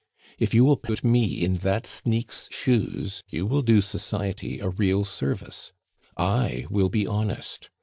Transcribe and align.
If 0.39 0.55
you 0.55 0.65
will 0.65 0.77
put 0.77 1.03
me 1.03 1.25
in 1.45 1.57
that 1.57 1.85
sneak's 1.85 2.49
shoes, 2.51 3.21
you 3.29 3.45
will 3.45 3.61
do 3.61 3.81
society 3.81 4.59
a 4.59 4.67
real 4.69 5.05
service. 5.05 5.73
I 6.17 6.65
will 6.71 6.89
be 6.89 7.05
honest. 7.05 7.69